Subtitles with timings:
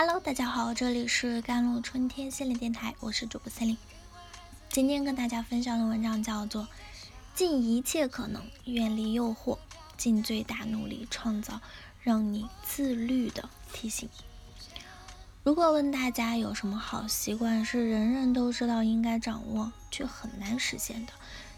[0.00, 3.76] Hello，大家好，这里是甘露春天心理电台，我是主播森林。
[4.70, 6.62] 今天跟大家分享的文章叫做
[7.34, 9.58] 《尽一切可能远离诱惑，
[9.96, 11.60] 尽最大努力创造
[12.00, 14.08] 让你自律的提醒》。
[15.42, 21.12] 如果问大家有什么好习惯是人人都知道应该掌握却很难实现的，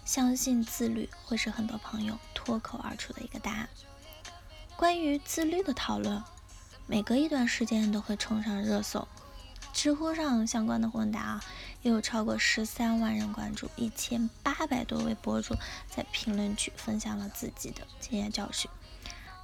[0.07, 3.69] 相信自律会是很多朋友脱口而出的一个答案。
[4.79, 6.25] 关于自律的讨论。
[6.91, 9.07] 每隔一段时间都会冲上热搜，
[9.73, 11.45] 知乎上相关的问答啊，
[11.83, 15.55] 也有超过十三万人关注，一千八百多位博主
[15.87, 18.69] 在评论区分享了自己的经验教训。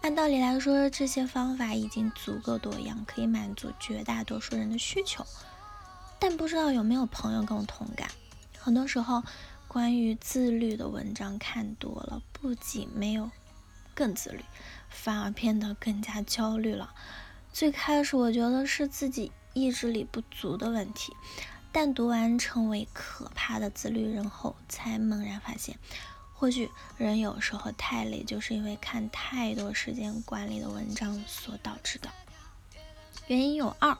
[0.03, 5.25] 按道理来说，这些方法已经足够多样，可以满足绝大多数人的需求。
[6.19, 8.11] 但不知道有没有朋友跟我同感？
[8.59, 9.23] 很多时候，
[9.69, 13.31] 关于自律的文章看多了，不仅没有
[13.95, 14.45] 更自律，
[14.89, 16.93] 反而变得更加焦虑了。
[17.57, 21.17] 最开始我觉得是自己意志力不足的问题，
[21.73, 25.79] 但读完成为可怕的自律人后，才猛然发现，
[26.35, 32.11] 或许人有时候太累，就是因为看太多时间管理的文章所导致的。
[33.27, 33.97] 原因有二：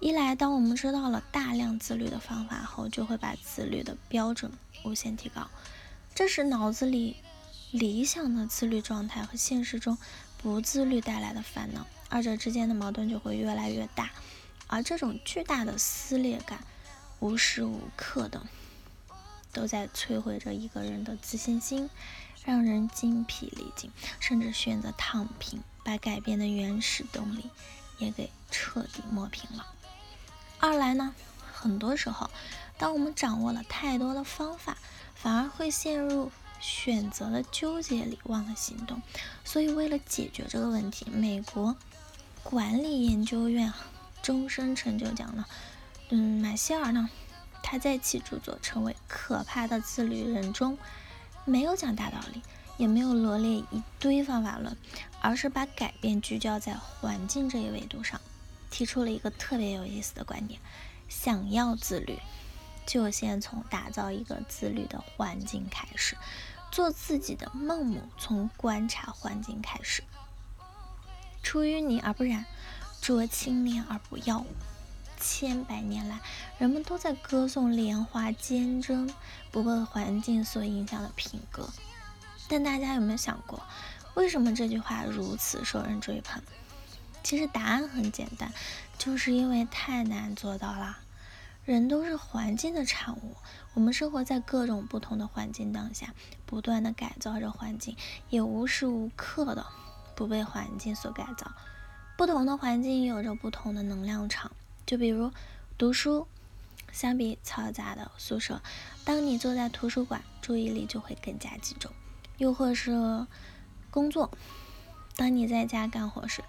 [0.00, 4.50] 一来，当我们知道了大量自律的方法后，就会把自律的标准
[4.86, 5.46] 无限提高，
[6.14, 7.16] 这时脑子里
[7.70, 9.98] 理想的自律状态和现实中
[10.38, 11.86] 不自律带来的烦恼。
[12.08, 14.10] 二者之间的矛盾就会越来越大，
[14.66, 16.64] 而这种巨大的撕裂感，
[17.20, 18.46] 无时无刻的
[19.52, 21.90] 都在摧毁着一个人的自信心，
[22.44, 27.50] 让人精疲力尽，甚至选择躺平，把改变的原始动力
[27.98, 29.66] 也给彻底磨平了。
[30.58, 31.14] 二来呢，
[31.52, 32.30] 很多时候，
[32.78, 34.78] 当我们掌握了太多的方法，
[35.14, 36.30] 反而会陷入。
[36.60, 39.00] 选择了纠结里，忘了行动。
[39.44, 41.76] 所以，为了解决这个问题，美国
[42.42, 43.72] 管理研究院
[44.22, 45.44] 终身成就奖呢，
[46.10, 47.08] 嗯，马歇尔呢，
[47.62, 50.78] 他在其著作《成为可怕的自律人》中，
[51.44, 52.42] 没有讲大道理，
[52.76, 54.76] 也没有罗列一堆方法论，
[55.20, 58.20] 而是把改变聚焦在环境这一维度上，
[58.70, 60.58] 提出了一个特别有意思的观点：
[61.08, 62.18] 想要自律。
[62.86, 66.16] 就先从打造一个自律的环境开始，
[66.72, 70.02] 做自己的孟母，从观察环境开始。
[71.48, 72.44] 出淤泥而不染，
[73.00, 74.44] 濯清涟而不妖。
[75.18, 76.20] 千百年来，
[76.58, 79.10] 人们都在歌颂莲花坚贞、
[79.50, 81.70] 不被环境所影响的品格。
[82.50, 83.62] 但大家有没有想过，
[84.12, 86.42] 为什么这句话如此受人追捧？
[87.22, 88.52] 其实答案很简单，
[88.98, 90.98] 就是因为太难做到了。
[91.64, 93.36] 人都是环境的产物，
[93.72, 96.12] 我们生活在各种不同的环境当下，
[96.44, 97.96] 不断的改造着环境，
[98.28, 99.64] 也无时无刻的
[100.18, 101.52] 不被环境所改造。
[102.16, 104.50] 不同的环境有着不同的能量场，
[104.84, 105.30] 就比如
[105.78, 106.26] 读书，
[106.90, 108.60] 相比嘈杂的宿舍，
[109.04, 111.92] 当你坐在图书馆，注意力就会更加集中；
[112.38, 112.90] 又或是
[113.92, 114.32] 工作，
[115.14, 116.42] 当你在家干活时。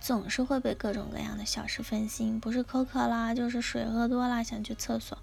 [0.00, 5.16] 总是会被各种各样的小事分心，不是口渴啦，就是水喝多了想去厕所，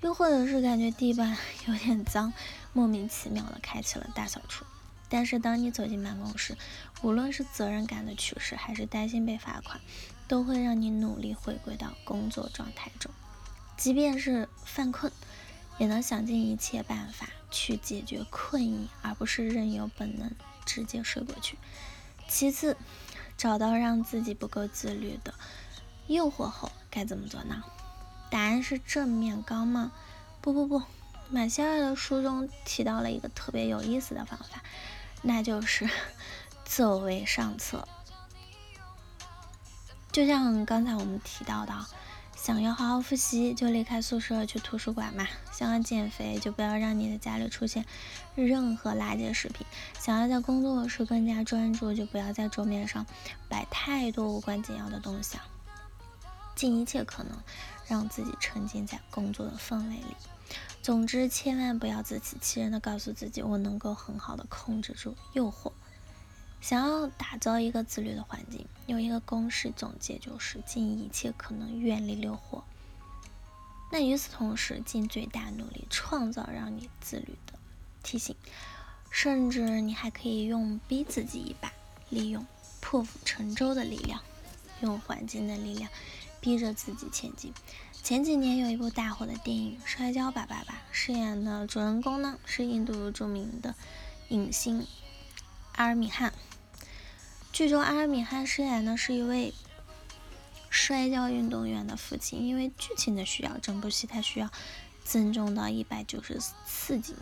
[0.00, 1.36] 又或者是感觉地板
[1.66, 2.32] 有点脏，
[2.72, 4.64] 莫名其妙的开启了大扫除。
[5.12, 6.56] 但是当你走进办公室，
[7.02, 9.78] 无论是责任感的驱使，还是担心被罚款，
[10.26, 13.12] 都会让你努力回归到工作状态中。
[13.76, 15.12] 即便是犯困，
[15.76, 20.30] 也能想尽一切办法去解决困意，而不是任由本能
[20.64, 21.58] 直接睡过去。
[22.26, 22.76] 其次。
[23.34, 25.34] 找到让自己不够自律的
[26.06, 27.64] 诱惑后该怎么做呢？
[28.30, 29.90] 答案是正面刚吗？
[30.40, 30.82] 不不不，
[31.28, 34.62] 马歇尔的书中提到了一个特别有意思的方法，
[35.22, 35.88] 那就是
[36.64, 37.88] 走为上策。
[40.10, 41.72] 就像刚才我们提到的。
[42.34, 45.28] 想要好好复习，就离开宿舍去图书馆嘛。
[45.52, 47.86] 想要减肥，就不要让你的家里出现
[48.34, 49.64] 任何垃圾食品。
[50.00, 53.06] 想要在工作时更加专注，就不要在桌面上
[53.48, 55.46] 摆太多无关紧要的东西啊。
[56.56, 57.38] 尽一切可能
[57.86, 60.16] 让自己沉浸在工作的氛围里。
[60.82, 65.70] 总之，千万不要自欺欺人的告诉自己，我能够很好的控制住诱惑。
[66.60, 72.62] 想要打造一个自律的环境，有一个公式总结就是尽一切可能远离诱惑。
[73.92, 77.58] 那与此同时，尽最大努力创造让你自律的
[78.02, 78.34] 提醒，
[79.08, 81.72] 甚至你还可以用逼自己一把，
[82.10, 82.44] 利用
[82.80, 84.20] 破釜沉舟的力量，
[84.80, 85.88] 用环境的力量
[86.40, 87.52] 逼着自己前进。
[88.02, 93.76] 前几年有一部大火的电影《摔跤吧，爸爸》，饰演的主人公呢是印度著名的
[94.28, 94.84] 影星
[95.76, 96.32] 阿尔米汉。
[97.52, 99.54] 剧中，阿尔米汉饰演的是一位
[100.68, 104.50] 摔跤运动员的父亲，因为剧情的需要，整部戏他需要
[105.04, 107.14] 增重到一百九十四斤，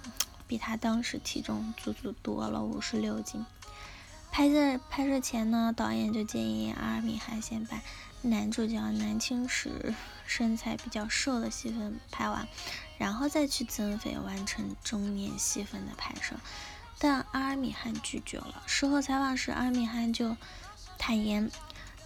[0.47, 3.44] 比他当时体重足足多了五十六斤。
[4.31, 7.81] 拍摄拍摄前呢，导演就建议阿尔米汉先把
[8.23, 9.94] 男主角年轻时
[10.27, 12.47] 身材比较瘦的戏份拍完，
[12.97, 16.37] 然后再去增肥完成中年戏份的拍摄。
[16.99, 18.62] 但阿尔米汗拒绝了。
[18.67, 20.37] 事后采访时，阿尔米汗就
[20.97, 21.50] 坦言，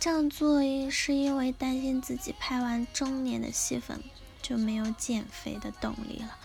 [0.00, 0.60] 这样做
[0.90, 4.02] 是因为担心自己拍完中年的戏份
[4.40, 6.36] 就没有减肥的动力了，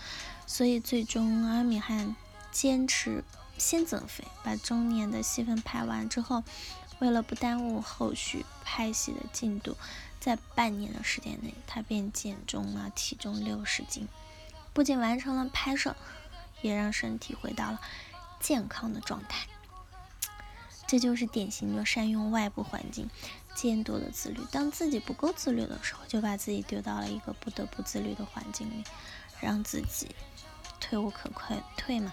[0.46, 2.14] 所以最终阿尔米汗
[2.50, 3.24] 坚持。
[3.60, 6.42] 先增肥，把中年的戏份拍完之后，
[6.98, 9.76] 为了不耽误后续拍戏的进度，
[10.18, 14.08] 在半年的时间内，他便减重了体重六十斤，
[14.72, 15.94] 不仅完成了拍摄，
[16.62, 17.80] 也让身体回到了
[18.40, 19.46] 健康的状态。
[20.86, 23.08] 这就是典型的善用外部环境
[23.54, 24.40] 监督的自律。
[24.50, 28.82] 当自己不够自律的时候，就把自己丢到了一个不得不自律的环境里，
[29.38, 30.16] 让自己
[30.80, 31.30] 退无可
[31.76, 32.12] 退嘛。